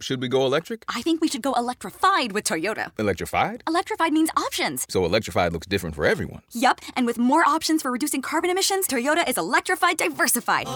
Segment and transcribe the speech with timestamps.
[0.00, 0.84] Should we go electric?
[0.88, 2.90] I think we should go electrified with Toyota.
[2.98, 3.62] Electrified?
[3.68, 4.86] Electrified means options.
[4.88, 6.40] So electrified looks different for everyone.
[6.52, 10.66] Yup, and with more options for reducing carbon emissions, Toyota is electrified diversified.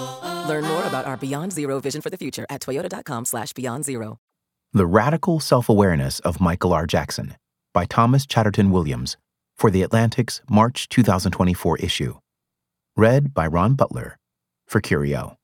[0.46, 4.18] Learn more about our Beyond Zero vision for the future at toyota.com slash beyond zero.
[4.72, 6.87] The Radical Self-Awareness of Michael R.
[6.87, 7.37] Jackson
[7.72, 9.17] by Thomas Chatterton Williams
[9.56, 12.19] for The Atlantic's March 2024 issue.
[12.97, 14.19] Read by Ron Butler
[14.67, 15.38] for Curio.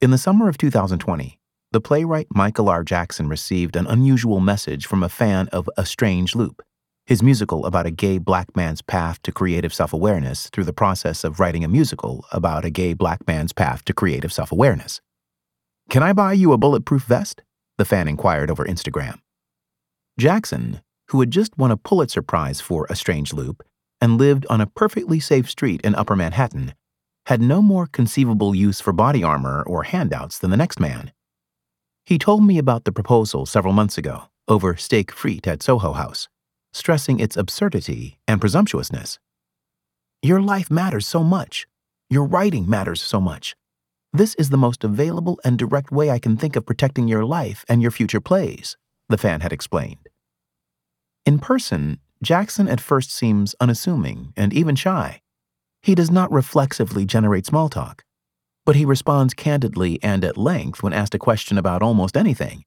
[0.00, 1.38] In the summer of 2020,
[1.74, 2.84] the playwright Michael R.
[2.84, 6.62] Jackson received an unusual message from a fan of A Strange Loop,
[7.04, 11.24] his musical about a gay black man's path to creative self awareness through the process
[11.24, 15.00] of writing a musical about a gay black man's path to creative self awareness.
[15.90, 17.42] Can I buy you a bulletproof vest?
[17.76, 19.18] The fan inquired over Instagram.
[20.16, 23.64] Jackson, who had just won a Pulitzer Prize for A Strange Loop
[24.00, 26.74] and lived on a perfectly safe street in Upper Manhattan,
[27.26, 31.10] had no more conceivable use for body armor or handouts than the next man.
[32.06, 36.28] He told me about the proposal several months ago over steak frite at Soho House,
[36.74, 39.18] stressing its absurdity and presumptuousness.
[40.22, 41.66] Your life matters so much.
[42.10, 43.56] Your writing matters so much.
[44.12, 47.64] This is the most available and direct way I can think of protecting your life
[47.70, 48.76] and your future plays,
[49.08, 50.08] the fan had explained.
[51.24, 55.22] In person, Jackson at first seems unassuming and even shy.
[55.82, 58.04] He does not reflexively generate small talk
[58.64, 62.64] but he responds candidly and at length when asked a question about almost anything,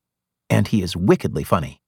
[0.50, 1.81] and he is wickedly funny.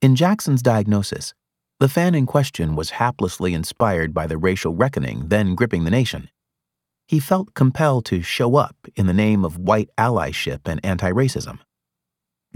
[0.00, 1.34] In Jackson's diagnosis,
[1.80, 6.30] the fan in question was haplessly inspired by the racial reckoning then gripping the nation.
[7.06, 11.58] He felt compelled to show up in the name of white allyship and anti racism.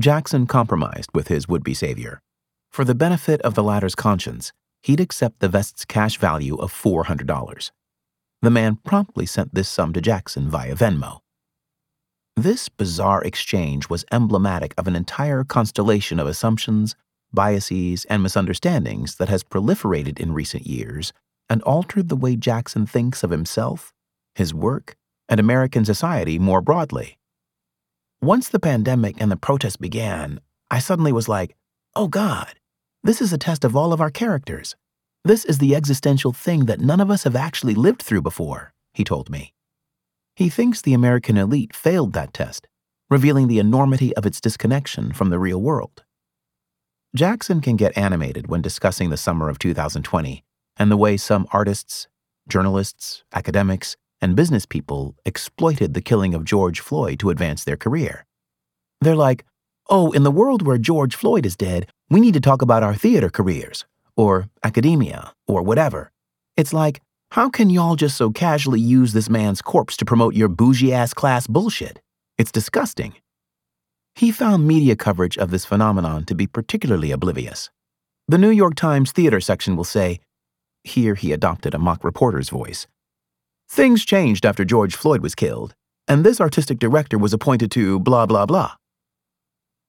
[0.01, 2.21] Jackson compromised with his would be savior.
[2.71, 7.71] For the benefit of the latter's conscience, he'd accept the vest's cash value of $400.
[8.43, 11.21] The man promptly sent this sum to Jackson via Venmo.
[12.37, 16.97] This bizarre exchange was emblematic of an entire constellation of assumptions,
[17.35, 21.13] biases, and misunderstandings that has proliferated in recent years
[21.50, 23.93] and altered the way Jackson thinks of himself,
[24.34, 24.97] his work,
[25.29, 27.19] and American society more broadly.
[28.23, 30.41] Once the pandemic and the protests began,
[30.71, 31.56] I suddenly was like,
[31.95, 32.55] oh God,
[33.03, 34.77] this is a test of all of our characters.
[35.22, 39.04] This is the existential thing that none of us have actually lived through before, he
[39.04, 39.53] told me.
[40.34, 42.66] He thinks the American elite failed that test,
[43.10, 46.04] revealing the enormity of its disconnection from the real world.
[47.14, 50.42] Jackson can get animated when discussing the summer of 2020
[50.78, 52.08] and the way some artists,
[52.48, 58.25] journalists, academics, and business people exploited the killing of George Floyd to advance their career.
[59.02, 59.44] They're like,
[59.91, 62.94] oh, in the world where George Floyd is dead, we need to talk about our
[62.94, 63.84] theater careers
[64.20, 66.10] or academia, or whatever.
[66.54, 67.00] It's like,
[67.31, 71.14] how can y'all just so casually use this man's corpse to promote your bougie ass
[71.14, 72.03] class bullshit?
[72.36, 73.14] It's disgusting.
[74.14, 77.70] He found media coverage of this phenomenon to be particularly oblivious.
[78.28, 80.20] The New York Times theater section will say,
[80.84, 82.87] here he adopted a mock reporter's voice.
[83.70, 85.75] Things changed after George Floyd was killed,
[86.06, 88.75] and this artistic director was appointed to blah, blah, blah.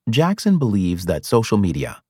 [0.09, 2.01] Jackson believes that social media,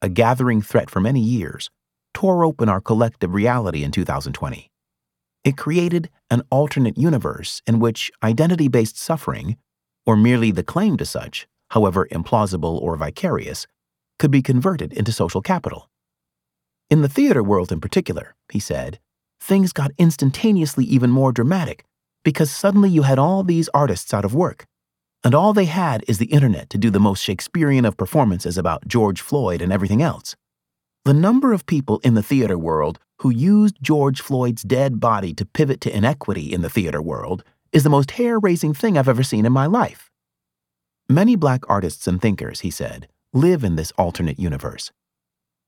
[0.00, 1.70] a gathering threat for many years,
[2.14, 4.70] tore open our collective reality in 2020.
[5.44, 9.56] It created an alternate universe in which identity based suffering,
[10.06, 13.66] or merely the claim to such, however implausible or vicarious,
[14.18, 15.88] could be converted into social capital.
[16.90, 18.98] In the theater world in particular, he said,
[19.40, 21.84] things got instantaneously even more dramatic
[22.24, 24.66] because suddenly you had all these artists out of work
[25.24, 28.86] and all they had is the internet to do the most Shakespearean of performances about
[28.86, 30.36] George Floyd and everything else.
[31.04, 35.44] The number of people in the theater world who used George Floyd's dead body to
[35.44, 37.42] pivot to inequity in the theater world
[37.72, 40.10] is the most hair raising thing I've ever seen in my life.
[41.08, 44.92] Many black artists and thinkers, he said, live in this alternate universe.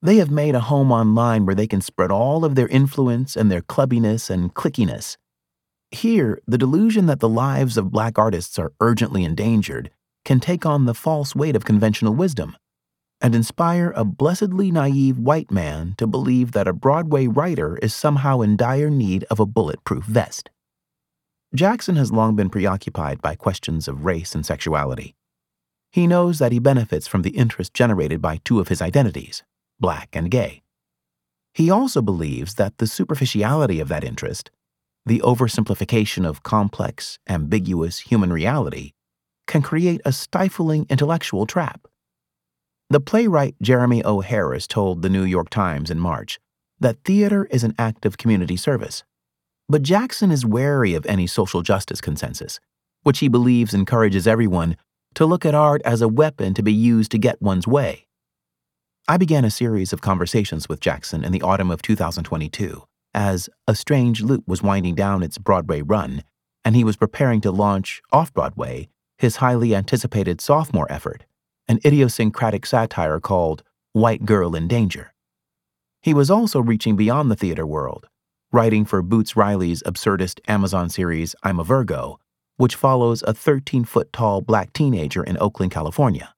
[0.02, 3.50] They have made a home online where they can spread all of their influence and
[3.50, 5.16] their clubbiness and clickiness
[5.92, 9.90] here, the delusion that the lives of black artists are urgently endangered
[10.24, 12.56] can take on the false weight of conventional wisdom
[13.20, 18.40] and inspire a blessedly naive white man to believe that a Broadway writer is somehow
[18.40, 20.48] in dire need of a bulletproof vest.
[21.54, 25.16] Jackson has long been preoccupied by questions of race and sexuality.
[25.90, 29.42] He knows that he benefits from the interest generated by two of his identities,
[29.80, 30.62] black and gay.
[31.52, 34.52] He also believes that the superficiality of that interest
[35.06, 38.92] the oversimplification of complex, ambiguous human reality
[39.46, 41.86] can create a stifling intellectual trap.
[42.90, 44.20] The playwright Jeremy O.
[44.20, 46.38] Harris told the New York Times in March
[46.78, 49.04] that theater is an act of community service.
[49.68, 52.58] But Jackson is wary of any social justice consensus,
[53.02, 54.76] which he believes encourages everyone
[55.14, 58.06] to look at art as a weapon to be used to get one's way.
[59.08, 63.74] I began a series of conversations with Jackson in the autumn of 2022 as A
[63.74, 66.22] Strange Loop was winding down its Broadway run
[66.64, 71.24] and he was preparing to launch off Broadway his highly anticipated sophomore effort,
[71.68, 73.62] an idiosyncratic satire called
[73.92, 75.12] White Girl in Danger.
[76.00, 78.06] He was also reaching beyond the theater world,
[78.52, 82.18] writing for Boots Riley's absurdist Amazon series I'm a Virgo,
[82.56, 86.34] which follows a 13 foot tall black teenager in Oakland, California.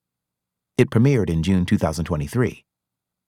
[0.76, 2.64] It premiered in June 2023.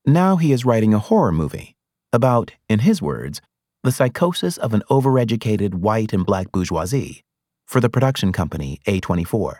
[0.06, 1.76] Now he is writing a horror movie
[2.14, 3.42] about, in his words,
[3.82, 7.22] the psychosis of an overeducated white and black bourgeoisie
[7.66, 9.56] for the production company A24.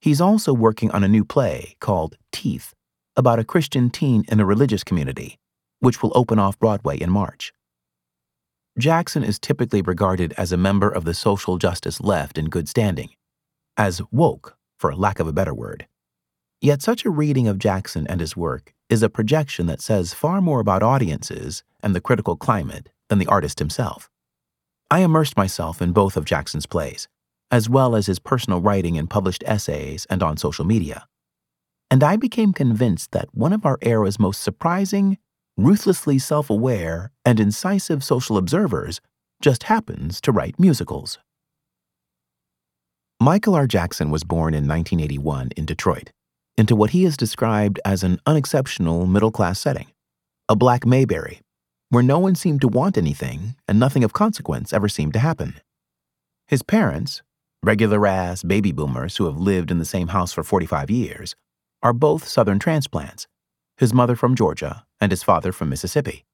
[0.00, 2.74] He's also working on a new play called Teeth
[3.16, 5.38] about a Christian teen in a religious community,
[5.78, 7.52] which will open off Broadway in March.
[8.78, 13.10] Jackson is typically regarded as a member of the social justice left in good standing,
[13.76, 15.86] as woke, for lack of a better word.
[16.62, 20.40] Yet such a reading of Jackson and his work is a projection that says far
[20.40, 24.08] more about audiences and the critical climate than the artist himself.
[24.88, 27.08] I immersed myself in both of Jackson's plays,
[27.50, 31.08] as well as his personal writing in published essays and on social media.
[31.90, 35.18] And I became convinced that one of our era's most surprising
[35.56, 39.00] ruthlessly self aware, and incisive social observers,
[39.40, 41.18] just happens to write musicals.
[43.20, 43.66] Michael R.
[43.66, 46.12] Jackson was born in 1981 in Detroit,
[46.56, 49.88] into what he has described as an unexceptional middle class setting,
[50.48, 51.40] a black Mayberry,
[51.88, 55.60] where no one seemed to want anything and nothing of consequence ever seemed to happen.
[56.46, 57.22] His parents,
[57.62, 61.34] regular ass baby boomers who have lived in the same house for 45 years,
[61.82, 63.26] are both Southern transplants,
[63.76, 66.24] his mother from Georgia and his father from Mississippi.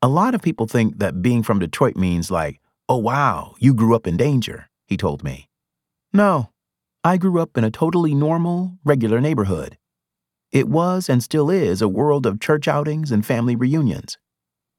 [0.00, 3.94] A lot of people think that being from Detroit means like, oh wow, you grew
[3.94, 5.48] up in danger, he told me.
[6.12, 6.50] No,
[7.04, 9.76] I grew up in a totally normal, regular neighborhood.
[10.52, 14.18] It was and still is a world of church outings and family reunions.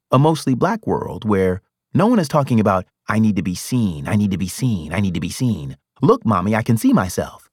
[0.09, 1.61] A mostly black world where
[1.93, 4.93] no one is talking about, I need to be seen, I need to be seen,
[4.93, 5.75] I need to be seen.
[6.01, 7.49] Look, mommy, I can see myself.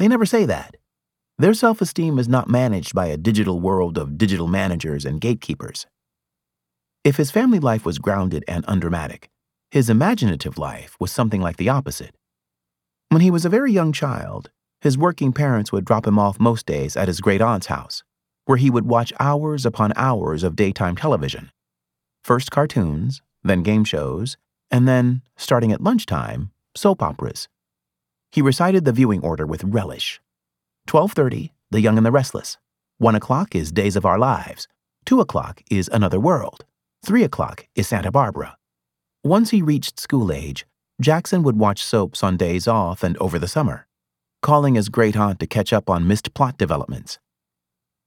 [0.00, 0.76] They never say that.
[1.38, 5.86] Their self esteem is not managed by a digital world of digital managers and gatekeepers.
[7.04, 9.30] If his family life was grounded and undramatic,
[9.70, 12.16] his imaginative life was something like the opposite.
[13.10, 16.64] When he was a very young child, his working parents would drop him off most
[16.64, 18.04] days at his great aunt's house,
[18.44, 21.50] where he would watch hours upon hours of daytime television.
[22.22, 24.36] First cartoons, then game shows,
[24.70, 27.48] and then, starting at lunchtime, soap operas.
[28.30, 30.20] He recited the viewing order with relish
[30.86, 32.58] 12:30, The Young and the Restless.
[32.98, 34.68] 1 o'clock is Days of Our Lives.
[35.06, 36.64] 2 o'clock is Another World.
[37.04, 38.56] 3 o'clock is Santa Barbara.
[39.24, 40.64] Once he reached school age,
[41.00, 43.86] Jackson would watch soaps on days off and over the summer,
[44.42, 47.18] calling his great aunt to catch up on missed plot developments.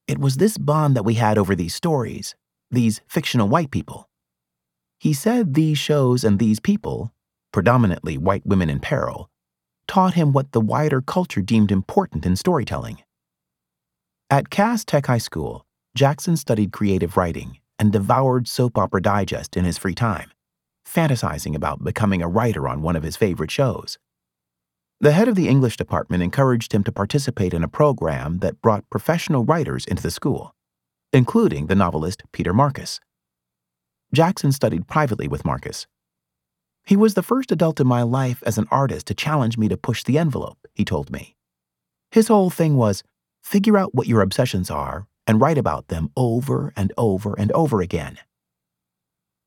[0.07, 2.35] It was this bond that we had over these stories,
[2.69, 4.09] these fictional white people.
[4.99, 7.11] He said these shows and these people,
[7.51, 9.29] predominantly white women in peril,
[9.87, 12.99] taught him what the wider culture deemed important in storytelling.
[14.29, 19.65] At Cass Tech High School, Jackson studied creative writing and devoured Soap Opera Digest in
[19.65, 20.31] his free time,
[20.85, 23.97] fantasizing about becoming a writer on one of his favorite shows.
[24.99, 28.89] The head of the English department encouraged him to participate in a program that brought
[28.89, 30.55] professional writers into the school,
[31.11, 32.99] including the novelist Peter Markus.
[34.13, 35.87] Jackson studied privately with Markus
[36.85, 39.77] he was the first adult in my life as an artist to challenge me to
[39.77, 41.35] push the envelope, he told me.
[42.11, 43.03] His whole thing was
[43.41, 47.81] figure out what your obsessions are and write about them over and over and over
[47.81, 48.19] again.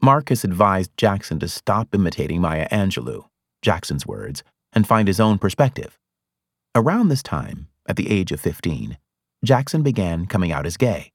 [0.02, 3.24] Markus advised Jackson to stop imitating Maya Angelou,
[3.62, 5.98] Jackson's words, and find his own perspective.
[6.74, 8.98] Around this time, at the age of 15,
[9.44, 11.10] Jackson began coming out as gay,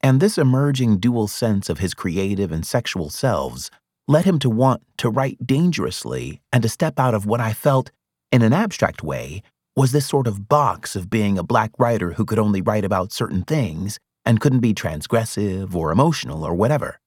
[0.00, 3.70] and this emerging dual sense of his creative and sexual selves
[4.08, 7.90] led him to want to write dangerously and to step out of what I felt,
[8.32, 9.42] in an abstract way,
[9.76, 13.12] was this sort of box of being a black writer who could only write about
[13.12, 16.98] certain things and couldn't be transgressive or emotional or whatever.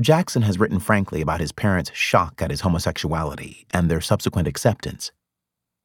[0.00, 5.12] Jackson has written frankly about his parents' shock at his homosexuality and their subsequent acceptance.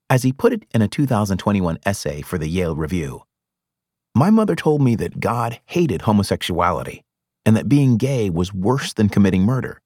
[0.10, 3.22] As he put it in a 2021 essay for the Yale Review,
[4.16, 7.04] my mother told me that God hated homosexuality
[7.46, 9.80] and that being gay was worse than committing murder.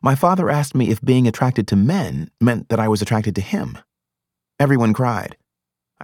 [0.00, 3.40] My father asked me if being attracted to men meant that I was attracted to
[3.40, 3.76] him.
[4.60, 5.36] Everyone cried.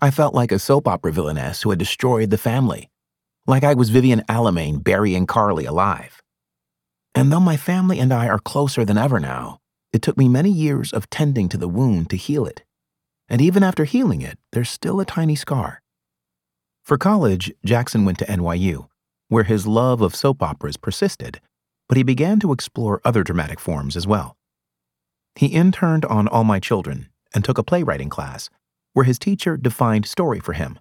[0.03, 2.91] I felt like a soap opera villainess who had destroyed the family,
[3.47, 6.21] like I was Vivian Alamain burying Carly alive.
[7.19, 9.59] And though my family and I are closer than ever now,
[9.93, 12.63] it took me many years of tending to the wound to heal it.
[13.29, 15.83] and even after healing it, there's still a tiny scar.
[16.85, 18.87] For college, Jackson went to NYU,
[19.29, 21.41] where his love of soap operas persisted,
[21.89, 24.37] but he began to explore other dramatic forms as well.
[25.35, 28.49] He interned on All My Children and took a playwriting class,
[28.93, 30.79] where his teacher defined story for him.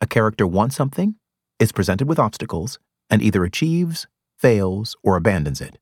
[0.00, 1.16] A character wants something,
[1.58, 2.78] is presented with obstacles,
[3.10, 4.06] and either achieves,
[4.42, 5.78] fails, or abandons it.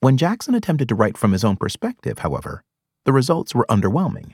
[0.00, 2.64] When Jackson attempted to write from his own perspective, however,
[3.04, 4.32] the results were underwhelming.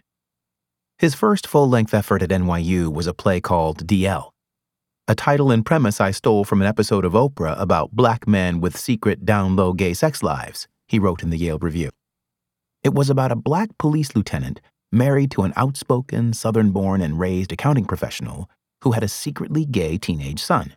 [0.99, 4.31] His first full length effort at NYU was a play called DL,
[5.09, 8.79] a title and premise I stole from an episode of Oprah about black men with
[8.79, 11.91] secret down low gay sex lives, he wrote in the Yale Review.
[12.85, 14.61] It was about a black police lieutenant
[14.93, 18.49] married to an outspoken, southern born and raised accounting professional
[18.85, 20.77] who had a secretly gay teenage son.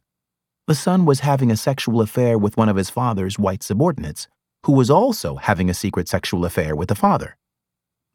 [0.66, 4.28] The son was having a sexual affair with one of his father's white subordinates,
[4.66, 7.36] who was also having a secret sexual affair with the father.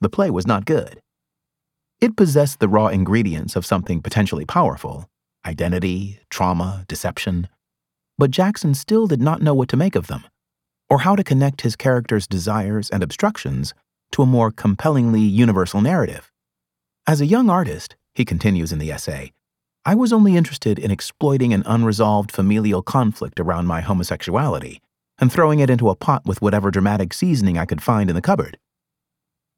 [0.00, 1.00] The play was not good.
[2.00, 5.10] It possessed the raw ingredients of something potentially powerful
[5.46, 7.48] identity, trauma, deception.
[8.18, 10.24] But Jackson still did not know what to make of them,
[10.90, 13.72] or how to connect his character's desires and obstructions
[14.12, 16.30] to a more compellingly universal narrative.
[17.06, 19.32] As a young artist, he continues in the essay,
[19.88, 24.82] I was only interested in exploiting an unresolved familial conflict around my homosexuality
[25.18, 28.20] and throwing it into a pot with whatever dramatic seasoning I could find in the
[28.20, 28.58] cupboard.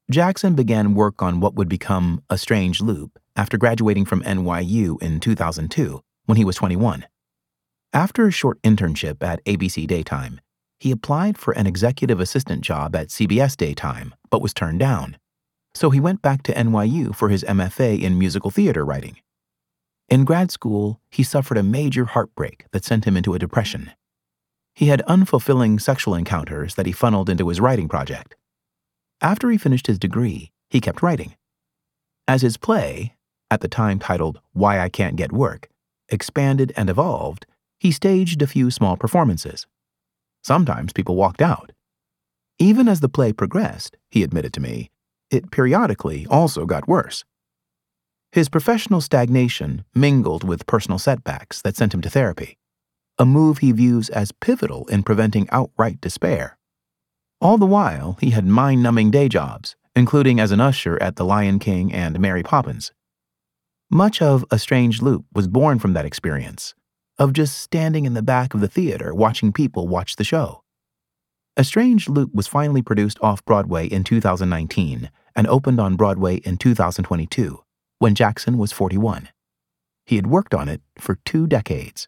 [0.09, 5.19] Jackson began work on what would become A Strange Loop after graduating from NYU in
[5.19, 7.05] 2002 when he was 21.
[7.91, 10.39] After a short internship at ABC Daytime,
[10.79, 15.17] he applied for an executive assistant job at CBS Daytime but was turned down.
[15.73, 19.17] So he went back to NYU for his MFA in musical theater writing.
[20.11, 23.91] In grad school, he suffered a major heartbreak that sent him into a depression.
[24.75, 28.35] He had unfulfilling sexual encounters that he funneled into his writing project.
[29.21, 31.35] After he finished his degree, he kept writing.
[32.27, 33.15] As his play,
[33.49, 35.69] at the time titled Why I Can't Get Work,
[36.09, 37.45] expanded and evolved,
[37.79, 39.65] he staged a few small performances.
[40.43, 41.71] Sometimes people walked out.
[42.59, 44.91] Even as the play progressed, he admitted to me,
[45.29, 47.23] it periodically also got worse.
[48.31, 52.57] His professional stagnation mingled with personal setbacks that sent him to therapy,
[53.17, 56.57] a move he views as pivotal in preventing outright despair.
[57.41, 61.25] All the while, he had mind numbing day jobs, including as an usher at The
[61.25, 62.93] Lion King and Mary Poppins.
[63.89, 66.73] Much of A Strange Loop was born from that experience,
[67.19, 70.63] of just standing in the back of the theater watching people watch the show.
[71.57, 76.55] A Strange Loop was finally produced off Broadway in 2019 and opened on Broadway in
[76.55, 77.61] 2022,
[78.01, 79.29] when Jackson was 41.
[80.07, 82.07] He had worked on it for two decades.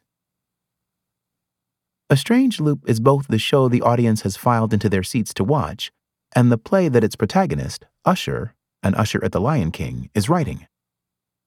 [2.10, 5.44] A Strange Loop is both the show the audience has filed into their seats to
[5.44, 5.92] watch
[6.36, 10.66] and the play that its protagonist, Usher, an usher at the Lion King, is writing.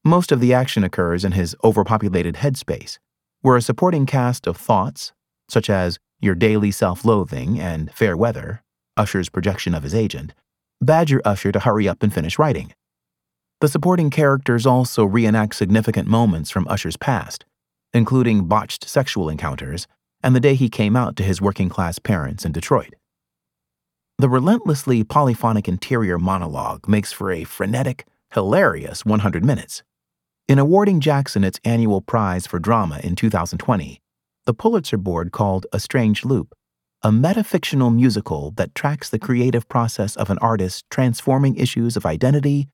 [0.05, 3.01] Most of the action occurs in his overpopulated headspace,
[3.41, 5.13] where a supporting cast of thoughts,
[5.49, 8.63] such as your daily self loathing and fair weather,
[8.97, 10.35] Usher's projection of his agent,
[10.81, 12.73] badger Usher to hurry up and finish writing.
[13.61, 17.45] The supporting characters also reenact significant moments from Usher's past,
[17.95, 19.87] including botched sexual encounters
[20.23, 22.95] and the day he came out to his working class parents in Detroit.
[24.19, 29.83] The relentlessly polyphonic interior monologue makes for a frenetic, hilarious 100 minutes.
[30.49, 34.01] In awarding Jackson its annual prize for drama in 2020,
[34.47, 36.55] the Pulitzer Board called A Strange Loop
[37.03, 42.69] a metafictional musical that tracks the creative process of an artist transforming issues of identity,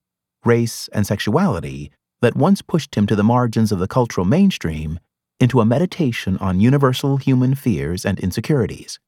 [0.44, 4.99] race, and sexuality that once pushed him to the margins of the cultural mainstream
[5.40, 9.00] into a meditation on universal human fears and insecurities.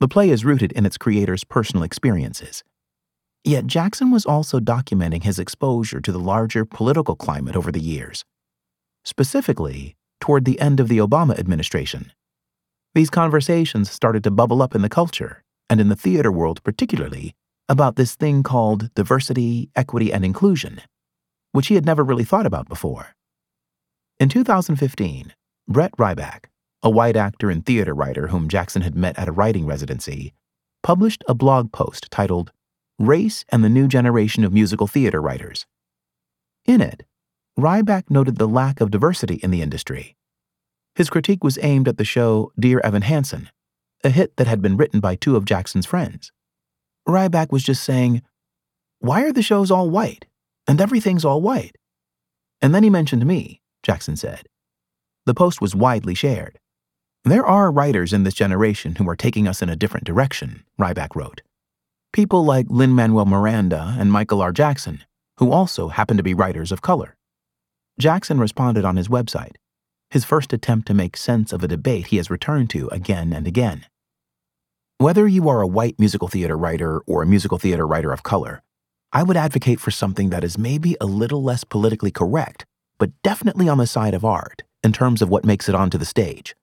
[0.00, 2.62] The play is rooted in its creator's personal experiences.
[3.42, 8.24] Yet Jackson was also documenting his exposure to the larger political climate over the years,
[9.04, 12.12] specifically toward the end of the Obama administration.
[12.94, 17.34] These conversations started to bubble up in the culture, and in the theater world particularly,
[17.68, 20.80] about this thing called diversity, equity, and inclusion,
[21.52, 23.14] which he had never really thought about before.
[24.20, 25.34] In 2015,
[25.66, 26.44] Brett Ryback,
[26.82, 30.34] a white actor and theater writer whom Jackson had met at a writing residency,
[30.82, 32.52] published a blog post titled
[32.98, 35.66] Race and the New Generation of Musical Theater Writers.
[36.64, 37.04] In it,
[37.58, 40.16] Ryback noted the lack of diversity in the industry.
[40.94, 43.50] His critique was aimed at the show Dear Evan Hansen,
[44.04, 46.30] a hit that had been written by two of Jackson's friends.
[47.06, 48.22] Ryback was just saying,
[49.00, 50.26] Why are the shows all white?
[50.66, 51.76] And everything's all white.
[52.62, 54.46] And then he mentioned me, Jackson said.
[55.26, 56.58] The post was widely shared.
[57.24, 61.14] There are writers in this generation who are taking us in a different direction, Ryback
[61.14, 61.42] wrote.
[62.12, 64.52] People like Lin Manuel Miranda and Michael R.
[64.52, 65.02] Jackson,
[65.38, 67.16] who also happen to be writers of color.
[67.98, 69.56] Jackson responded on his website,
[70.10, 73.46] his first attempt to make sense of a debate he has returned to again and
[73.46, 73.86] again.
[74.98, 78.62] Whether you are a white musical theater writer or a musical theater writer of color,
[79.12, 82.64] I would advocate for something that is maybe a little less politically correct,
[82.96, 86.04] but definitely on the side of art in terms of what makes it onto the
[86.04, 86.54] stage.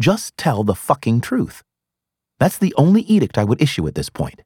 [0.00, 1.62] Just tell the fucking truth.
[2.40, 4.40] That's the only edict I would issue at this point.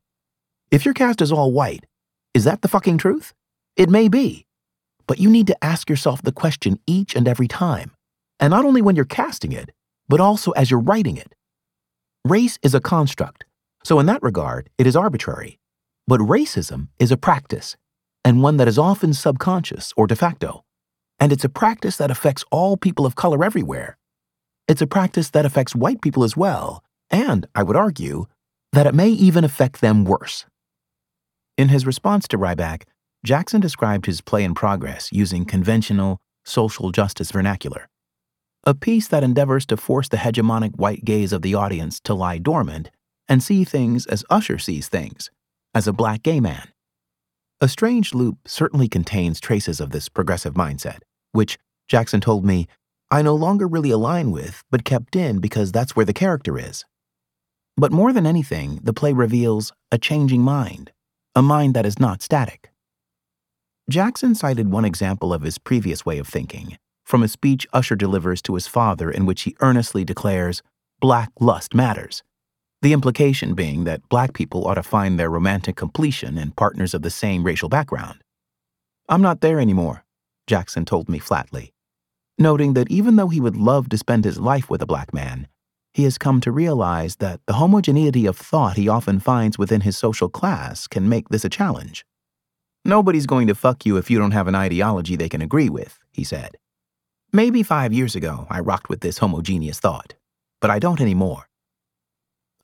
[0.73, 1.87] If your cast is all white,
[2.35, 3.33] is that the fucking truth?
[3.77, 4.47] It may be.
[5.07, 7.93] But you need to ask yourself the question each and every time,
[8.41, 9.71] and not only when you're casting it,
[10.09, 11.36] but also as you're writing it.
[12.29, 13.45] Race is a construct,
[13.85, 15.61] so in that regard, it is arbitrary.
[16.09, 17.77] But racism is a practice,
[18.25, 20.65] and one that is often subconscious or de facto.
[21.21, 23.97] And it's a practice that affects all people of color everywhere.
[24.67, 28.27] It's a practice that affects white people as well, and, I would argue,
[28.73, 30.47] that it may even affect them worse.
[31.57, 32.83] In his response to Ryback,
[33.25, 37.89] Jackson described his play in progress using conventional, social justice vernacular
[38.69, 42.37] a piece that endeavors to force the hegemonic white gaze of the audience to lie
[42.37, 42.91] dormant
[43.29, 45.31] and see things as Usher sees things,
[45.73, 46.69] as a black gay man.
[47.61, 50.99] A Strange Loop certainly contains traces of this progressive mindset,
[51.31, 52.67] which, Jackson told me,
[53.09, 56.85] I no longer really align with, but kept in because that's where the character is.
[57.77, 60.91] But more than anything, the play reveals a changing mind,
[61.37, 62.71] a mind that is not static.
[63.89, 68.43] Jackson cited one example of his previous way of thinking from a speech Usher delivers
[68.43, 70.63] to his father in which he earnestly declares,
[71.01, 72.23] Black lust matters.
[72.83, 77.03] The implication being that black people ought to find their romantic completion in partners of
[77.03, 78.23] the same racial background.
[79.09, 80.05] I'm not there anymore,
[80.47, 81.73] Jackson told me flatly,
[82.39, 85.47] noting that even though he would love to spend his life with a black man,
[85.95, 89.97] he has come to realize that the homogeneity of thought he often finds within his
[89.97, 92.05] social class can make this a challenge.
[92.85, 95.99] Nobody's going to fuck you if you don't have an ideology they can agree with,
[96.13, 96.57] he said.
[97.37, 100.15] Maybe five years ago I rocked with this homogeneous thought,
[100.59, 101.51] but I don't anymore.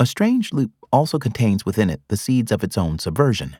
[0.00, 3.58] A strange loop also contains within it the seeds of its own subversion.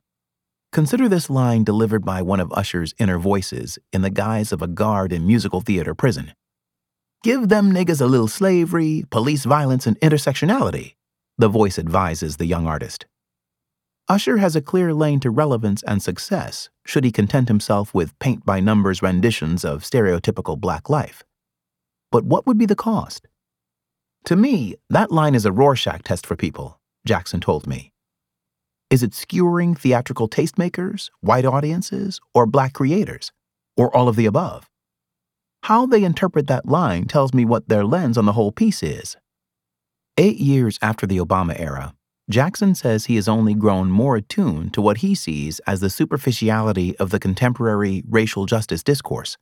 [0.72, 4.66] Consider this line delivered by one of Usher's inner voices in the guise of a
[4.66, 6.32] guard in musical theater prison.
[7.22, 10.94] Give them niggas a little slavery, police violence, and intersectionality,
[11.36, 13.04] the voice advises the young artist.
[14.08, 18.44] Usher has a clear lane to relevance and success should he content himself with paint
[18.44, 21.22] by numbers renditions of stereotypical black life.
[22.10, 23.28] But what would be the cost?
[24.24, 27.92] To me, that line is a Rorschach test for people, Jackson told me.
[28.90, 33.32] Is it skewering theatrical tastemakers, white audiences, or black creators,
[33.76, 34.68] or all of the above?
[35.62, 39.16] How they interpret that line tells me what their lens on the whole piece is.
[40.18, 41.94] Eight years after the Obama era,
[42.32, 46.96] Jackson says he has only grown more attuned to what he sees as the superficiality
[46.96, 49.36] of the contemporary racial justice discourse.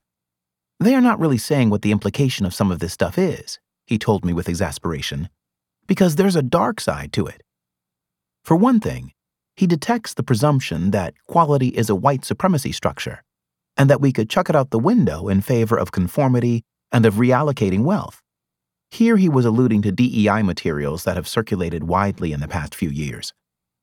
[0.80, 3.96] They are not really saying what the implication of some of this stuff is, he
[3.96, 5.28] told me with exasperation,
[5.86, 7.42] because there's a dark side to it.
[8.44, 9.12] For one thing,
[9.54, 13.22] he detects the presumption that quality is a white supremacy structure,
[13.76, 17.14] and that we could chuck it out the window in favor of conformity and of
[17.14, 18.20] reallocating wealth.
[18.90, 22.90] Here he was alluding to DEI materials that have circulated widely in the past few
[22.90, 23.32] years,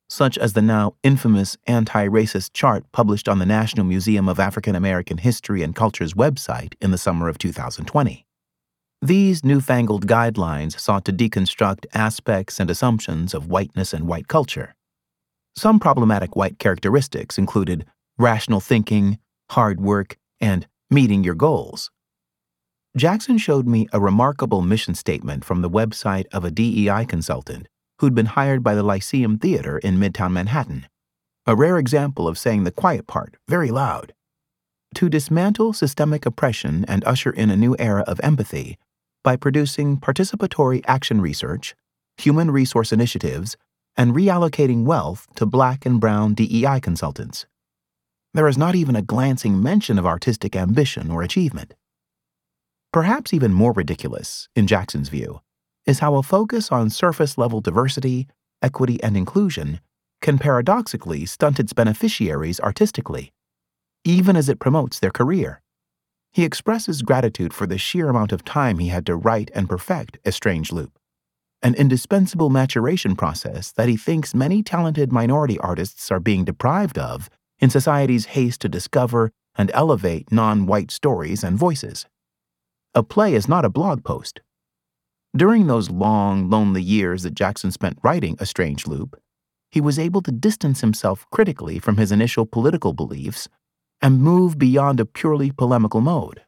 [0.09, 4.75] such as the now infamous anti racist chart published on the National Museum of African
[4.75, 8.25] American History and Culture's website in the summer of 2020.
[9.01, 14.73] These newfangled guidelines sought to deconstruct aspects and assumptions of whiteness and white culture.
[15.55, 17.85] Some problematic white characteristics included
[18.17, 19.19] rational thinking,
[19.51, 21.91] hard work, and meeting your goals.
[22.97, 27.67] Jackson showed me a remarkable mission statement from the website of a DEI consultant
[27.99, 30.87] who'd been hired by the Lyceum Theater in Midtown Manhattan.
[31.45, 34.13] A rare example of saying the quiet part very loud.
[34.95, 38.79] To dismantle systemic oppression and usher in a new era of empathy
[39.23, 41.75] by producing participatory action research,
[42.17, 43.55] human resource initiatives,
[43.95, 47.45] and reallocating wealth to black and brown DEI consultants.
[48.33, 51.75] There is not even a glancing mention of artistic ambition or achievement.
[52.97, 55.41] Perhaps even more ridiculous, in Jackson's view,
[55.85, 58.27] is how a focus on surface level diversity,
[58.63, 59.81] equity, and inclusion
[60.19, 63.31] can paradoxically stunt its beneficiaries artistically,
[64.03, 65.61] even as it promotes their career.
[66.31, 70.17] He expresses gratitude for the sheer amount of time he had to write and perfect
[70.25, 70.97] A Strange Loop,
[71.61, 77.29] an indispensable maturation process that he thinks many talented minority artists are being deprived of
[77.59, 82.07] in society's haste to discover and elevate non white stories and voices.
[82.93, 84.41] A play is not a blog post.
[85.35, 89.21] During those long, lonely years that Jackson spent writing A Strange Loop,
[89.69, 93.47] he was able to distance himself critically from his initial political beliefs
[94.01, 96.41] and move beyond a purely polemical mode.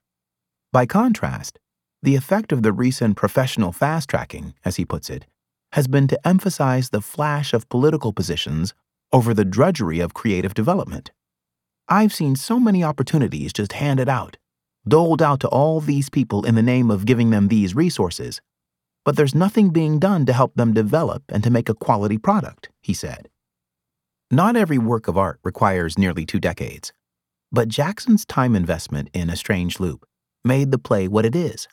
[0.71, 1.60] By contrast,
[2.02, 5.25] the effect of the recent professional fast tracking, as he puts it,
[5.73, 8.73] has been to emphasize the flash of political positions
[9.12, 11.12] over the drudgery of creative development.
[11.88, 14.38] I've seen so many opportunities just handed out,
[14.89, 18.41] doled out to all these people in the name of giving them these resources,
[19.06, 22.69] but there's nothing being done to help them develop and to make a quality product,
[22.82, 23.30] he said.
[24.32, 26.91] Not every work of art requires nearly two decades,
[27.52, 30.06] but Jackson's time investment in A Strange Loop
[30.43, 31.67] made the play what it is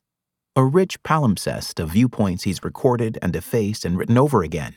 [0.56, 4.74] a rich palimpsest of viewpoints he's recorded and effaced and written over again,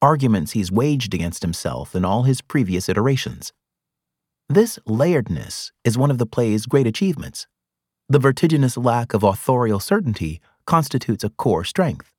[0.00, 3.52] arguments he's waged against himself in all his previous iterations.
[4.48, 7.48] This layeredness is one of the play's great achievements.
[8.10, 12.10] The vertiginous lack of authorial certainty constitutes a core strength.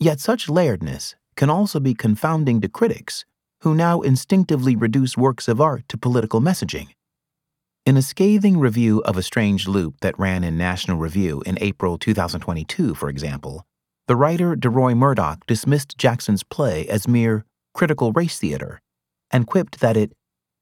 [0.00, 3.26] Yet such layeredness can also be confounding to critics
[3.60, 6.88] who now instinctively reduce works of art to political messaging.
[7.84, 11.98] In a scathing review of A Strange Loop that ran in National Review in April
[11.98, 13.66] 2022, for example,
[14.06, 18.80] the writer DeRoy Murdock dismissed Jackson's play as mere critical race theater
[19.30, 20.14] and quipped that it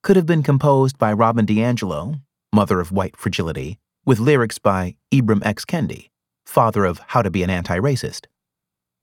[0.03, 5.45] could have been composed by Robin DiAngelo, mother of white fragility, with lyrics by Ibram
[5.45, 5.65] X.
[5.67, 6.11] Kendi,
[6.47, 8.27] father of How to Be an Anti Racist.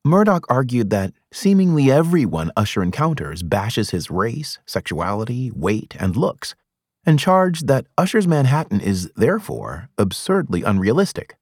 [0.05, 6.55] Murdock argued that seemingly everyone Usher encounters bashes his race, sexuality, weight, and looks
[7.05, 11.35] and charged that Usher's Manhattan is, therefore, absurdly unrealistic.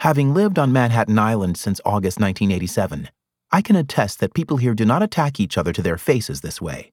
[0.00, 3.10] Having lived on Manhattan Island since August 1987,
[3.50, 6.60] I can attest that people here do not attack each other to their faces this
[6.60, 6.92] way.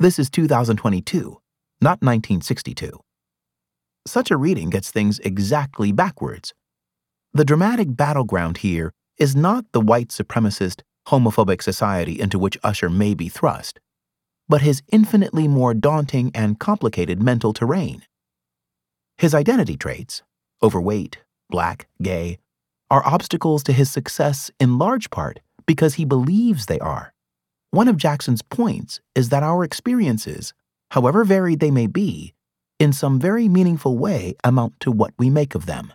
[0.00, 1.40] This is 2022,
[1.80, 3.00] not 1962.
[4.10, 6.54] Such a reading gets things exactly backwards.
[7.32, 13.14] The dramatic battleground here is not the white supremacist, homophobic society into which Usher may
[13.14, 13.80] be thrust
[14.48, 18.02] but his infinitely more daunting and complicated mental terrain.
[19.18, 20.22] His identity traits
[20.62, 21.18] overweight,
[21.50, 22.38] black, gay
[22.90, 27.12] are obstacles to his success in large part because he believes they are.
[27.70, 30.54] One of Jackson's points is that our experiences,
[30.92, 32.32] however varied they may be,
[32.78, 35.92] in some very meaningful way amount to what we make of them.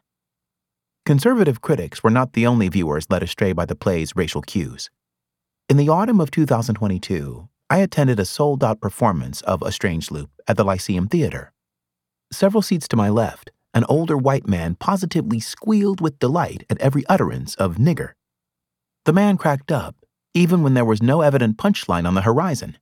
[1.05, 4.89] Conservative critics were not the only viewers led astray by the play's racial cues.
[5.69, 10.29] In the autumn of 2022, I attended a sold out performance of A Strange Loop
[10.47, 11.51] at the Lyceum Theater.
[12.31, 17.05] Several seats to my left, an older white man positively squealed with delight at every
[17.07, 18.11] utterance of nigger.
[19.05, 19.95] The man cracked up,
[20.33, 22.77] even when there was no evident punchline on the horizon.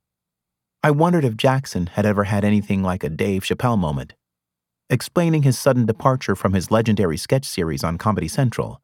[0.84, 4.14] I wondered if Jackson had ever had anything like a Dave Chappelle moment.
[4.90, 8.80] Explaining his sudden departure from his legendary sketch series on Comedy Central,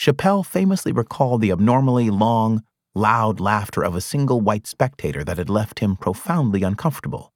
[0.00, 2.62] Chappelle famously recalled the abnormally long,
[2.94, 7.34] loud laughter of a single white spectator that had left him profoundly uncomfortable.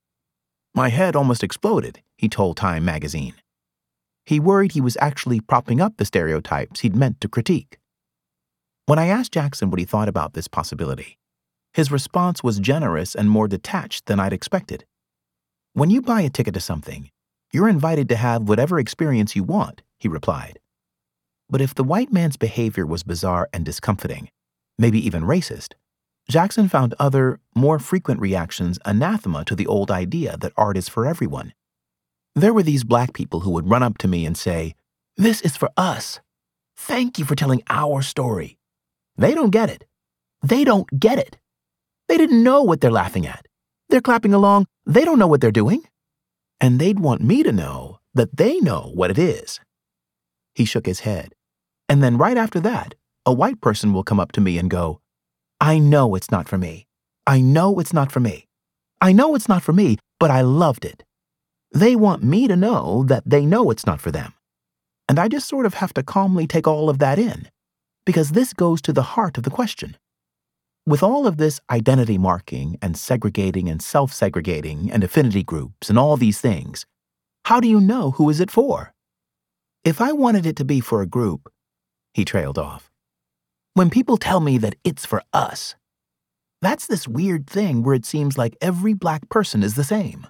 [0.74, 3.34] My head almost exploded, he told Time magazine.
[4.24, 7.78] He worried he was actually propping up the stereotypes he'd meant to critique.
[8.86, 11.18] When I asked Jackson what he thought about this possibility,
[11.72, 14.84] his response was generous and more detached than I'd expected.
[15.72, 17.10] When you buy a ticket to something,
[17.52, 20.58] you're invited to have whatever experience you want, he replied.
[21.48, 24.30] But if the white man's behavior was bizarre and discomfiting,
[24.78, 25.74] maybe even racist,
[26.28, 31.06] Jackson found other, more frequent reactions anathema to the old idea that art is for
[31.06, 31.52] everyone.
[32.34, 34.74] There were these black people who would run up to me and say,
[35.16, 36.20] This is for us.
[36.76, 38.56] Thank you for telling our story.
[39.16, 39.84] They don't get it.
[40.42, 41.36] They don't get it.
[42.08, 43.46] They didn't know what they're laughing at.
[43.88, 44.66] They're clapping along.
[44.86, 45.82] They don't know what they're doing.
[46.60, 49.60] And they'd want me to know that they know what it is.
[50.54, 51.34] He shook his head.
[51.88, 55.00] And then right after that, a white person will come up to me and go,
[55.60, 56.86] I know it's not for me.
[57.26, 58.48] I know it's not for me.
[59.00, 61.04] I know it's not for me, but I loved it.
[61.74, 64.34] They want me to know that they know it's not for them.
[65.08, 67.48] And I just sort of have to calmly take all of that in,
[68.04, 69.96] because this goes to the heart of the question.
[70.84, 75.96] With all of this identity marking and segregating and self segregating and affinity groups and
[75.96, 76.86] all these things,
[77.44, 78.92] how do you know who is it for?
[79.84, 81.52] If I wanted it to be for a group,
[82.14, 82.90] he trailed off.
[83.74, 85.76] When people tell me that it's for us,
[86.60, 90.26] that's this weird thing where it seems like every black person is the same.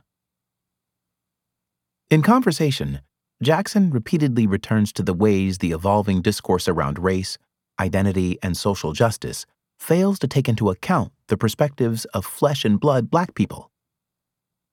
[2.10, 3.00] In conversation,
[3.42, 7.38] Jackson repeatedly returns to the ways the evolving discourse around race,
[7.80, 9.46] identity, and social justice
[9.82, 13.70] fails to take into account the perspectives of flesh and blood black people.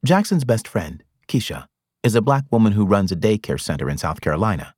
[0.06, 1.66] Jackson's best friend, Keisha,
[2.04, 4.76] is a black woman who runs a daycare center in South Carolina.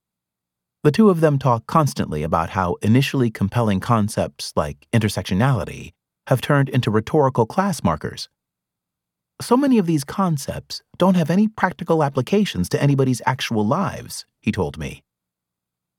[0.84, 5.92] The two of them talk constantly about how initially compelling concepts like intersectionality
[6.28, 8.30] have turned into rhetorical class markers.
[9.42, 14.52] so many of these concepts don't have any practical applications to anybody's actual lives, he
[14.52, 15.04] told me.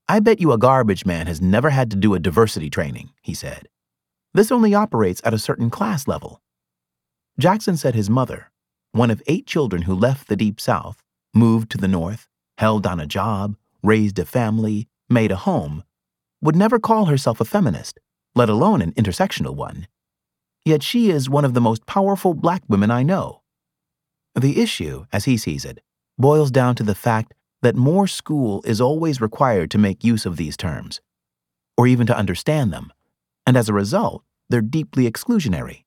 [0.07, 3.33] I bet you a garbage man has never had to do a diversity training, he
[3.33, 3.67] said.
[4.33, 6.41] This only operates at a certain class level.
[7.39, 8.51] Jackson said his mother,
[8.91, 11.01] one of eight children who left the Deep South,
[11.33, 15.83] moved to the North, held down a job, raised a family, made a home,
[16.41, 17.99] would never call herself a feminist,
[18.35, 19.87] let alone an intersectional one.
[20.65, 23.41] Yet she is one of the most powerful black women I know.
[24.35, 25.79] The issue, as he sees it,
[26.17, 30.37] boils down to the fact that more school is always required to make use of
[30.37, 31.01] these terms,
[31.77, 32.91] or even to understand them,
[33.45, 35.83] and as a result, they're deeply exclusionary.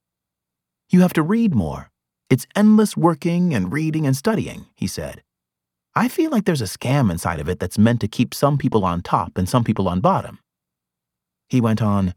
[0.90, 1.90] You have to read more.
[2.31, 5.23] It's endless working and reading and studying, he said.
[5.95, 8.85] I feel like there's a scam inside of it that's meant to keep some people
[8.85, 10.38] on top and some people on bottom.
[11.49, 12.14] He went on,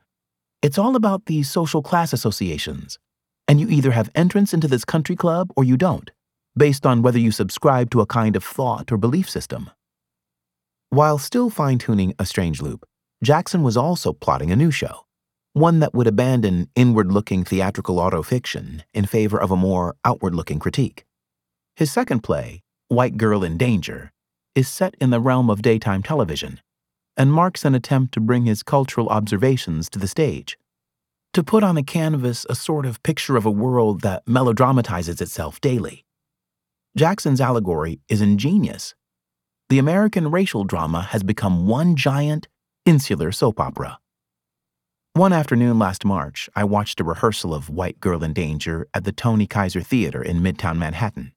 [0.62, 2.99] It's all about these social class associations,
[3.47, 6.12] and you either have entrance into this country club or you don't
[6.58, 9.69] based on whether you subscribe to a kind of thought or belief system.
[10.89, 12.86] While still fine tuning A Strange Loop,
[13.23, 15.06] Jackson was also plotting a new show,
[15.53, 20.59] one that would abandon inward looking theatrical autofiction in favor of a more outward looking
[20.59, 21.05] critique.
[21.75, 24.12] His second play, White Girl in Danger,
[24.55, 26.59] is set in the realm of daytime television
[27.17, 30.57] and marks an attempt to bring his cultural observations to the stage.
[31.33, 35.62] To put on a canvas a sort of picture of a world that melodramatizes itself
[35.62, 36.05] daily
[36.97, 38.95] Jackson's allegory is ingenious.
[39.69, 42.47] The American racial drama has become one giant,
[42.85, 43.99] insular soap opera.
[45.19, 49.12] One afternoon last March, I watched a rehearsal of White Girl in Danger at the
[49.12, 51.34] Tony Kiser Theater in Midtown Manhattan.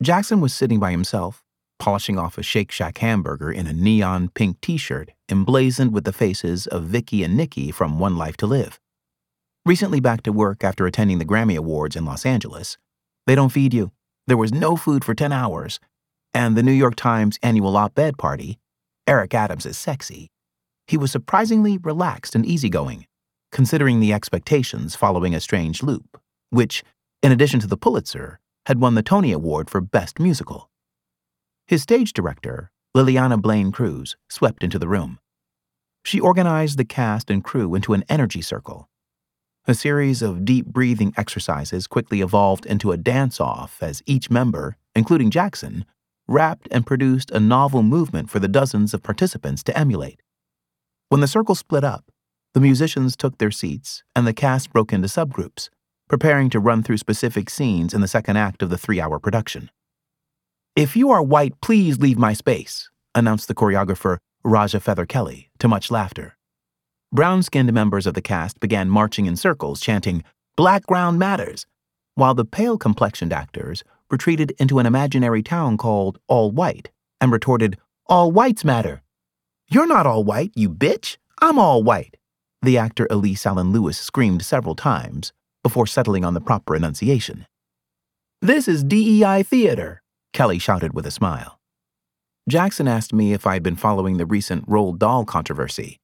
[0.00, 1.42] Jackson was sitting by himself,
[1.80, 6.12] polishing off a Shake Shack hamburger in a neon pink t shirt emblazoned with the
[6.12, 8.78] faces of Viki and Niki from One Life to Live.
[9.66, 12.78] Recently back to work after attending the Grammy Awards in Los Angeles,
[13.26, 13.90] they don't feed you,
[14.28, 15.80] there was no food for 10 hours,
[16.32, 18.60] and the New York Times annual op ed party,
[19.08, 20.30] Eric Adams is sexy.
[20.86, 23.07] He was surprisingly relaxed and easygoing,
[23.52, 26.82] considering the expectations following A Strange Loop, which,
[27.22, 30.70] in addition to the Pulitzer, had won the Tony Award for Best Musical.
[31.66, 35.18] His stage director, Lileana Blain-Creel, swept into the room.
[36.04, 38.88] She organized the cast and crew into an energy circle
[39.68, 44.78] a series of deep breathing exercises quickly evolved into a dance off as each member,
[44.94, 45.84] including Jackson,
[46.26, 50.22] rapped and produced a novel movement for the dozens of participants to emulate.
[51.10, 52.10] When the circle split up,
[52.58, 55.68] the musicians took their seats and the cast broke into subgroups,
[56.08, 59.70] preparing to run through specific scenes in the second act of the three hour production.
[60.74, 65.68] If you are white, please leave my space, announced the choreographer Raja Feather Kelly, to
[65.68, 66.36] much laughter.
[67.12, 70.24] Brown skinned members of the cast began marching in circles, chanting,
[70.56, 71.64] Black Ground Matters,
[72.16, 76.90] while the pale complexioned actors retreated into an imaginary town called All White
[77.20, 79.02] and retorted, All Whites Matter.
[79.70, 81.18] You're not all white, you bitch.
[81.40, 82.17] I'm all white.
[82.62, 87.46] The actor Elise Allen Lewis screamed several times before settling on the proper enunciation.
[88.42, 91.58] This is DEI theater, Kelly shouted with a smile.
[92.48, 95.98] Jackson asked me if I'd been following the recent Roald Dahl controversy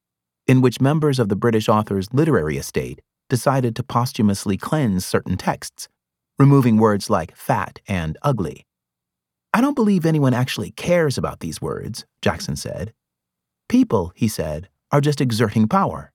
[0.47, 5.89] in which members of the British author's literary estate decided to posthumously cleanse certain texts,
[6.39, 8.67] removing words like fat and ugly.
[9.53, 12.93] I don't believe anyone actually cares about these words, Jackson said.
[13.69, 16.13] People, he said, are just exerting power.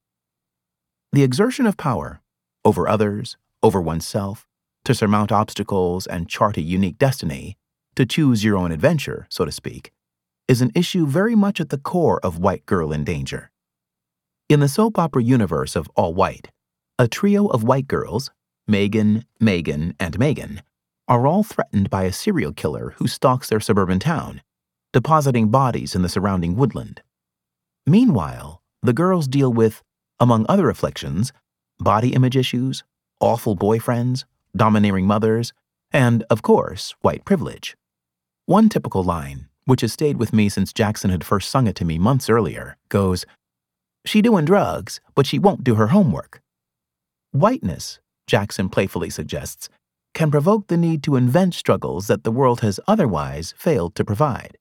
[1.12, 2.22] The exertion of power,
[2.63, 4.48] over others, over oneself,
[4.86, 7.58] to surmount obstacles and chart a unique destiny,
[7.95, 9.91] to choose your own adventure, so to speak,
[10.48, 13.52] is an issue very much at the core of White Girl in Danger.
[14.50, 16.50] In the soap opera universe of All White,
[17.00, 18.30] a trio of white girls,
[18.67, 20.62] Megan, Megan, and Megan,
[21.08, 24.41] are all threatened by a serial killer who stalks their suburban town,
[24.93, 27.02] depositing bodies in the surrounding woodland.
[27.88, 29.82] Meanwhile, the girls deal with,
[30.19, 31.32] among other afflictions,
[31.79, 32.84] body image issues,
[33.19, 35.53] awful boyfriends, domineering mothers,
[35.91, 37.75] and, of course, white privilege.
[38.45, 41.86] One typical line, which has stayed with me since Jackson had first sung it to
[41.86, 43.25] me months earlier, goes,
[44.05, 46.41] she doing drugs, but she won't do her homework.
[47.32, 49.69] Whiteness, Jackson playfully suggests,
[50.13, 54.58] can provoke the need to invent struggles that the world has otherwise failed to provide.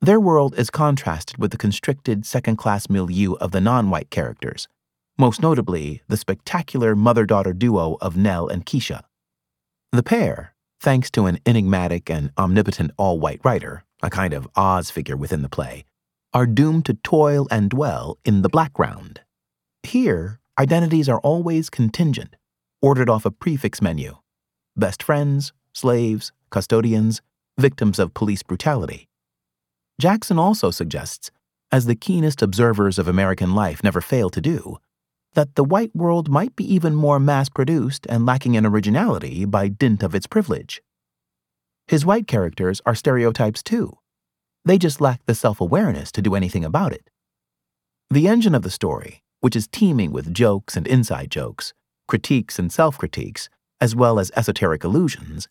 [0.00, 4.68] Their world is contrasted with the constricted second class milieu of the non white characters,
[5.18, 9.02] most notably the spectacular mother daughter duo of Nell and Keisha.
[9.90, 14.88] The pair, thanks to an enigmatic and omnipotent all white writer, a kind of Oz
[14.88, 15.84] figure within the play,
[16.32, 19.22] are doomed to toil and dwell in the background.
[19.82, 22.36] Here, identities are always contingent,
[22.80, 24.16] ordered off a prix fixe menu.
[24.76, 27.20] best friends, slaves, custodians,
[27.58, 29.07] victims of police brutality.
[30.00, 31.30] Jackson also suggests,
[31.72, 34.78] as the keenest observers of American life never fail to do,
[35.34, 39.68] that the white world might be even more mass produced and lacking in originality by
[39.68, 40.80] dint of its privilege.
[41.88, 43.98] His white characters are stereotypes too.
[44.64, 47.10] They just lack the self awareness to do anything about it.
[48.10, 51.74] The engine of the story, which is teeming with jokes and inside jokes,
[52.06, 53.48] critiques and self critiques,
[53.80, 55.48] as well as esoteric illusions,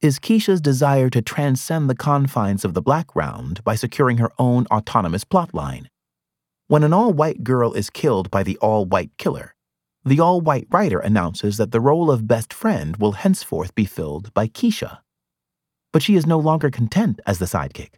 [0.00, 4.64] is Keisha's desire to transcend the confines of the black round by securing her own
[4.70, 5.86] autonomous plotline.
[6.68, 9.54] When an all white girl is killed by the all white killer,
[10.04, 14.32] the all white writer announces that the role of best friend will henceforth be filled
[14.34, 14.98] by Keisha.
[15.92, 17.94] But she is no longer content as the sidekick.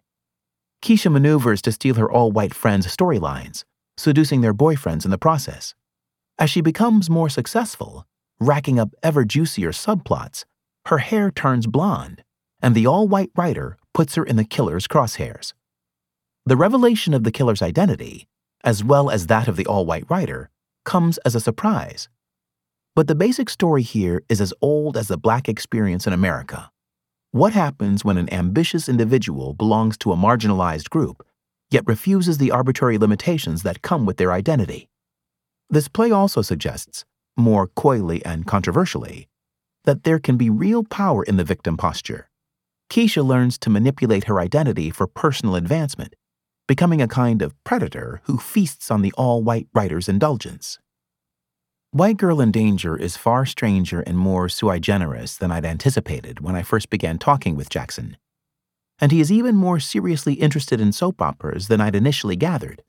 [0.83, 3.65] Keisha maneuvers to steal her all white friends' storylines,
[3.99, 5.75] seducing their boyfriends in the process.
[6.39, 8.07] As she becomes more successful,
[8.41, 10.47] racking up ever juicier subplots,
[10.91, 12.25] her hair turns blonde,
[12.61, 15.55] and the all white writer puts her in the killer's crosshairs.
[16.45, 18.27] The revelation of the killer's identity,
[18.65, 20.51] as well as that of the all white writer,
[20.85, 22.09] comes as a surprise.
[22.97, 26.73] But the basic story here is as old as the black experience in America.
[27.31, 31.25] What happens when an ambitious individual belongs to a marginalized group,
[31.71, 34.89] yet refuses the arbitrary limitations that come with their identity?
[35.71, 37.05] This play also suggests,
[37.37, 39.29] more coyly and controversially,
[39.85, 42.29] that there can be real power in the victim posture.
[42.91, 46.15] Keisha learns to manipulate her identity for personal advancement,
[46.67, 50.79] becoming a kind of predator who feasts on the all white writer's indulgence.
[51.93, 56.55] White Girl in Danger is far stranger and more sui generis than I'd anticipated when
[56.55, 58.17] I first began talking with Jackson.
[59.01, 62.83] And he is even more seriously interested in soap operas than I'd initially gathered.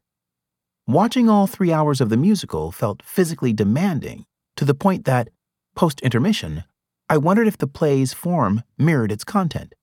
[0.88, 4.26] Watching all three hours of the musical felt physically demanding
[4.56, 5.30] to the point that,
[5.76, 6.64] post intermission,
[7.12, 9.76] I wondered if the play's form mirrored its content.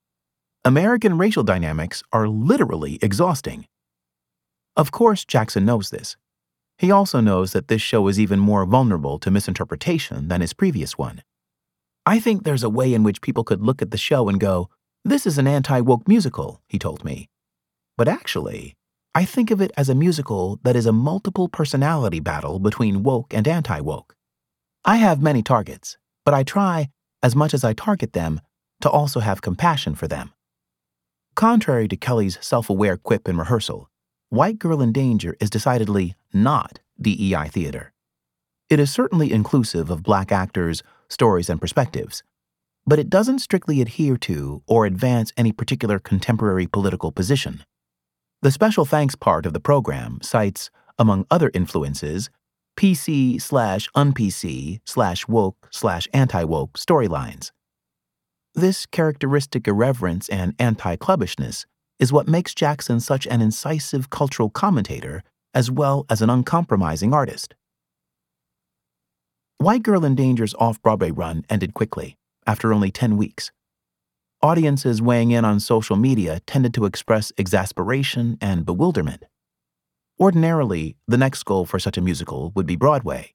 [0.64, 3.66] American racial dynamics are literally exhausting.
[4.78, 6.16] Of course, Jackson knows this.
[6.78, 10.96] He also knows that this show is even more vulnerable to misinterpretation than his previous
[10.96, 11.22] one.
[12.06, 14.70] I think there's a way in which people could look at the show and go,
[15.04, 17.28] This is an anti woke musical, he told me.
[17.98, 18.74] But actually,
[19.14, 23.34] I think of it as a musical that is a multiple personality battle between woke
[23.34, 24.14] and anti woke.
[24.82, 26.88] I have many targets, but I try,
[27.22, 28.40] as much as I target them,
[28.80, 30.32] to also have compassion for them.
[31.34, 33.88] Contrary to Kelly's self aware quip in rehearsal,
[34.28, 37.92] White Girl in Danger is decidedly not DEI theater.
[38.68, 42.22] It is certainly inclusive of black actors, stories, and perspectives,
[42.86, 47.62] but it doesn't strictly adhere to or advance any particular contemporary political position.
[48.42, 52.30] The special thanks part of the program cites, among other influences,
[52.78, 57.50] PC slash unPC slash woke slash anti woke storylines.
[58.54, 61.66] This characteristic irreverence and anti clubbishness
[61.98, 67.56] is what makes Jackson such an incisive cultural commentator as well as an uncompromising artist.
[69.56, 73.50] White Girl in Danger's off Broadway run ended quickly, after only 10 weeks.
[74.40, 79.24] Audiences weighing in on social media tended to express exasperation and bewilderment.
[80.20, 83.34] Ordinarily, the next goal for such a musical would be Broadway.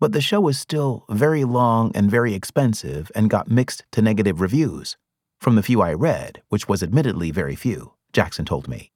[0.00, 4.40] But the show was still very long and very expensive and got mixed to negative
[4.40, 4.96] reviews.
[5.42, 8.92] From the few I read, which was admittedly very few, Jackson told me.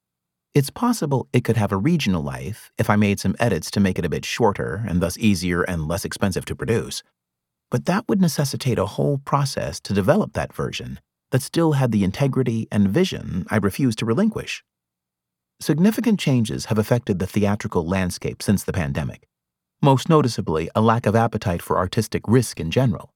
[0.54, 3.98] It's possible it could have a regional life if I made some edits to make
[3.98, 7.02] it a bit shorter and thus easier and less expensive to produce.
[7.70, 11.00] But that would necessitate a whole process to develop that version
[11.33, 14.64] that still had the integrity and vision I refused to relinquish.
[15.62, 19.27] Significant changes have affected the theatrical landscape since the pandemic,
[19.83, 23.12] most noticeably a lack of appetite for artistic risk in general,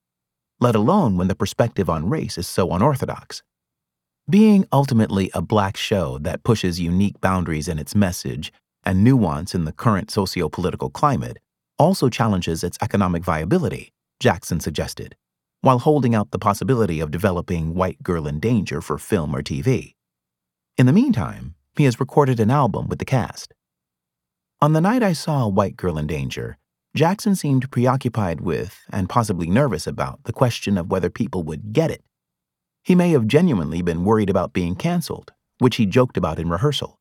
[0.60, 3.42] let alone when the perspective on race is so unorthodox.
[4.28, 8.52] Being ultimately a black show that pushes unique boundaries in its message
[8.84, 11.38] and nuance in the current socio political climate
[11.78, 15.16] also challenges its economic viability, Jackson suggested,
[15.62, 19.94] while holding out the possibility of developing White Girl in Danger for film or TV.
[20.76, 23.52] In the meantime, he has recorded an album with the cast.
[24.60, 26.58] On the night I saw White Girl in Danger,
[26.94, 31.90] Jackson seemed preoccupied with, and possibly nervous about, the question of whether people would get
[31.90, 32.04] it.
[32.84, 37.00] He may have genuinely been worried about being canceled, which he joked about in rehearsal.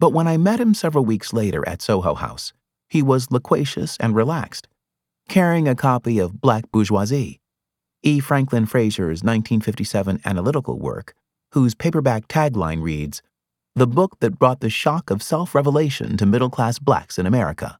[0.00, 2.52] But when I met him several weeks later at Soho House,
[2.88, 4.66] he was loquacious and relaxed,
[5.28, 7.40] carrying a copy of Black Bourgeoisie,
[8.02, 8.18] E.
[8.18, 11.14] Franklin Frazier's 1957 analytical work,
[11.52, 13.22] whose paperback tagline reads,
[13.74, 17.78] the book that brought the shock of self revelation to middle class blacks in America.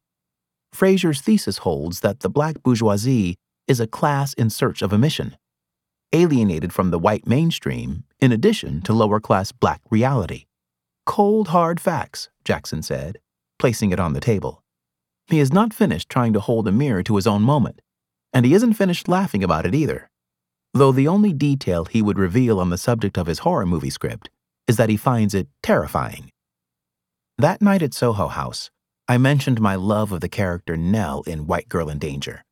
[0.73, 3.35] Frazier's thesis holds that the black bourgeoisie
[3.67, 5.37] is a class in search of a mission.
[6.15, 10.45] alienated from the white mainstream in addition to lower class black reality.
[11.05, 13.17] Cold, hard facts, Jackson said,
[13.59, 14.63] placing it on the table.
[15.27, 17.81] He is not finished trying to hold a mirror to his own moment,
[18.31, 20.09] and he isn't finished laughing about it either.
[20.73, 24.29] Though the only detail he would reveal on the subject of his horror movie script
[24.67, 26.29] is that he finds it terrifying.
[27.37, 28.69] That night at Soho House,
[29.07, 32.43] I mentioned my love of the character Nell in White Girl in Danger,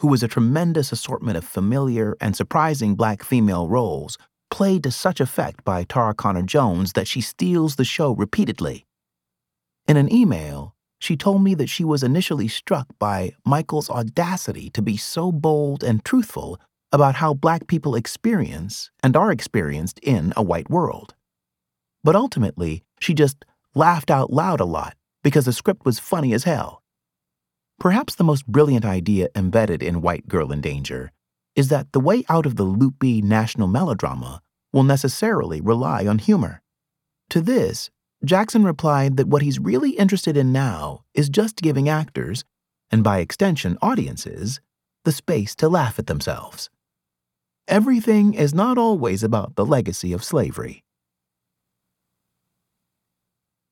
[0.00, 4.18] who was a tremendous assortment of familiar and surprising black female roles
[4.50, 8.86] played to such effect by Tarra Conner Jones that she steals the show repeatedly.
[9.88, 14.82] In an email, she told me that she was initially struck by Michael's audacity to
[14.82, 16.58] be so bold and truthful
[16.92, 21.14] about how black people experience and are experienced in a white world.
[22.06, 23.44] But ultimately, she just
[23.74, 24.94] laughed out loud a lot
[25.24, 26.84] because the script was funny as hell.
[27.80, 31.10] Perhaps the most brilliant idea embedded in White Girl in Danger
[31.56, 34.40] is that the way out of the loopy national melodrama
[34.72, 36.62] will necessarily rely on humor.
[37.30, 37.90] To this,
[38.24, 42.44] Jackson replied that what he's really interested in now is just giving actors,
[42.88, 44.60] and by extension audiences,
[45.04, 46.70] the space to laugh at themselves.
[47.66, 50.84] Everything is not always about the legacy of slavery.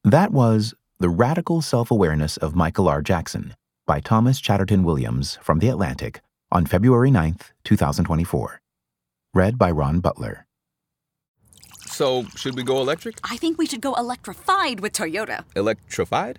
[0.07, 3.01] That was The Radical Self Awareness of Michael R.
[3.01, 3.55] Jackson
[3.87, 6.21] by Thomas Chatterton Williams from The Atlantic
[6.53, 8.61] on February 9th, 2024.
[9.33, 10.47] Read by Ron Butler.
[11.87, 13.17] So, should we go electric?
[13.25, 15.45] I think we should go electrified with Toyota.
[15.57, 16.39] Electrified?